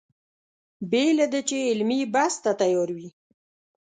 بې 0.89 1.05
له 1.17 1.25
دې 1.31 1.41
چې 1.49 1.57
علمي 1.69 2.01
بحث 2.13 2.33
ته 2.43 2.51
تیار 2.61 2.89
وي. 2.97 3.09